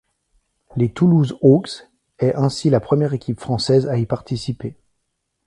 Les 0.77 0.91
Toulouse 0.91 1.37
Hawks 1.43 1.87
est 2.17 2.33
ainsi 2.33 2.71
la 2.71 2.79
première 2.79 3.13
équipe 3.13 3.39
française 3.39 3.87
à 3.87 3.99
y 3.99 4.07
participer. 4.07 4.75